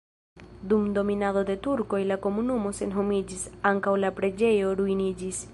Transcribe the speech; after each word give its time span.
Dum 0.71 0.87
dominado 0.95 1.43
de 1.49 1.57
turkoj 1.67 2.01
la 2.13 2.19
komunumo 2.25 2.73
senhomiĝis, 2.81 3.47
ankaŭ 3.73 3.97
la 4.07 4.15
preĝejo 4.23 4.77
ruiniĝis. 4.83 5.49